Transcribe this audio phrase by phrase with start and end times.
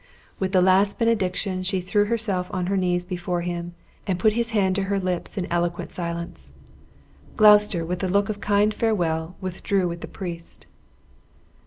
[0.39, 3.75] With the last benediction she threw herself on her knees before him,
[4.07, 6.51] and put his hand to her lips in eloquent silence.
[7.35, 10.65] Gloucester, with a look of kind farewell, withdrew with the priest.